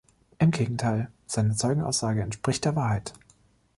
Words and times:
Im 0.39 0.49
Gegenteil: 0.49 1.11
seine 1.27 1.53
Zeugenaussage 1.55 2.23
entspricht 2.23 2.65
der 2.65 2.75
Wahrheit. 2.75 3.13